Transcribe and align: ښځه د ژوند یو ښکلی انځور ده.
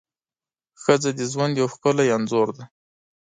ښځه 0.81 1.09
د 1.17 1.19
ژوند 1.31 1.53
یو 1.61 1.67
ښکلی 1.73 2.07
انځور 2.15 2.47
ده. 2.57 2.63